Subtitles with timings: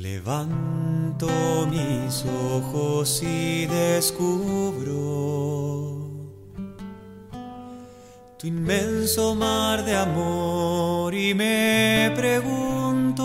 [0.00, 1.26] Levanto
[1.68, 4.94] mis ojos y descubro
[8.38, 13.24] tu inmenso mar de amor y me pregunto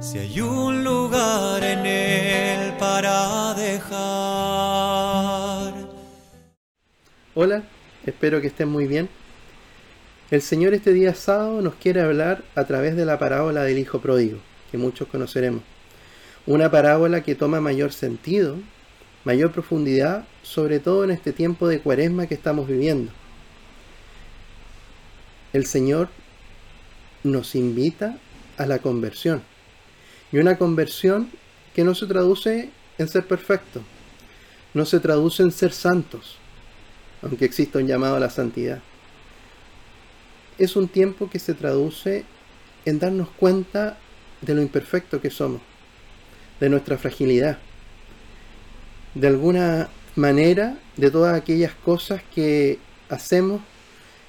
[0.00, 3.98] si hay un lugar en él para dejar.
[7.34, 7.64] Hola,
[8.06, 9.10] espero que estén muy bien.
[10.30, 14.02] El Señor este día sábado nos quiere hablar a través de la parábola del Hijo
[14.02, 14.38] Pródigo,
[14.70, 15.62] que muchos conoceremos.
[16.44, 18.58] Una parábola que toma mayor sentido,
[19.24, 23.10] mayor profundidad, sobre todo en este tiempo de cuaresma que estamos viviendo.
[25.54, 26.10] El Señor
[27.24, 28.18] nos invita
[28.58, 29.42] a la conversión.
[30.30, 31.30] Y una conversión
[31.74, 33.80] que no se traduce en ser perfecto,
[34.74, 36.36] no se traduce en ser santos,
[37.22, 38.82] aunque exista un llamado a la santidad
[40.58, 42.24] es un tiempo que se traduce
[42.84, 43.96] en darnos cuenta
[44.40, 45.60] de lo imperfecto que somos,
[46.60, 47.58] de nuestra fragilidad,
[49.14, 53.60] de alguna manera de todas aquellas cosas que hacemos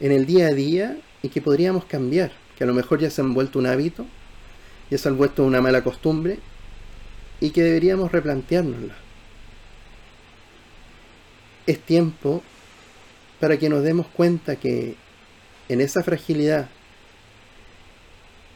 [0.00, 3.20] en el día a día y que podríamos cambiar, que a lo mejor ya se
[3.20, 4.06] han vuelto un hábito,
[4.90, 6.38] ya se han vuelto una mala costumbre
[7.40, 8.94] y que deberíamos replanteárnosla.
[11.66, 12.42] Es tiempo
[13.40, 14.96] para que nos demos cuenta que
[15.72, 16.68] en esa fragilidad,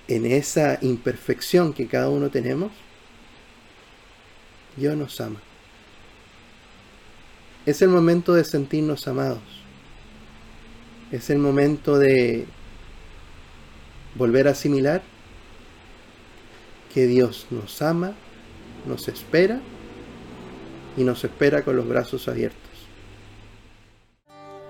[0.06, 2.72] en esa imperfección que cada uno tenemos,
[4.76, 5.40] Dios nos ama.
[7.64, 9.40] Es el momento de sentirnos amados.
[11.10, 12.46] Es el momento de
[14.14, 15.02] volver a asimilar
[16.92, 18.12] que Dios nos ama,
[18.86, 19.60] nos espera
[20.98, 22.75] y nos espera con los brazos abiertos.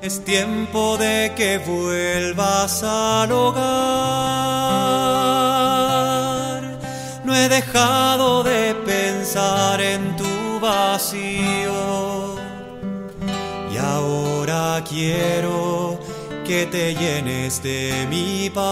[0.02, 3.66] Es tiempo de que vuelvas al hogar.
[7.24, 12.36] No he dejado de pensar en tu vacío.
[13.72, 15.98] Y ahora quiero
[16.46, 18.66] que te llenes de mi paz.